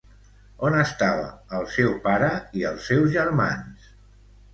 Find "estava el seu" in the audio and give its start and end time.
0.83-1.93